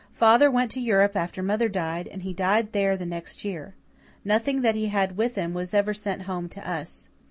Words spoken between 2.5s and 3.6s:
there the next